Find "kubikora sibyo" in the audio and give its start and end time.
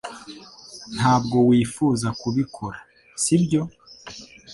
2.21-3.61